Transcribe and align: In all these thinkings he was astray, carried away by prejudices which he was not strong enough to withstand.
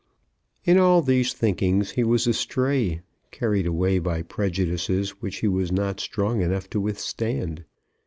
In 0.65 0.79
all 0.79 1.03
these 1.03 1.31
thinkings 1.31 1.91
he 1.91 2.03
was 2.03 2.25
astray, 2.25 3.01
carried 3.29 3.67
away 3.67 3.99
by 3.99 4.23
prejudices 4.23 5.11
which 5.21 5.41
he 5.41 5.47
was 5.47 5.71
not 5.71 5.99
strong 5.99 6.41
enough 6.41 6.67
to 6.71 6.79
withstand. 6.79 7.65